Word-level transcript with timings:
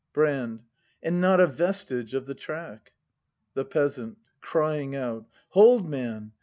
Brand., 0.13 0.63
And 1.03 1.21
not 1.21 1.39
a 1.39 1.45
vestige 1.45 2.15
of 2.15 2.25
the 2.25 2.33
track. 2.33 2.91
The 3.53 3.65
Peasant. 3.65 4.17
[Crying 4.39 4.95
out.] 4.95 5.27
Hold, 5.49 5.87
man! 5.87 6.31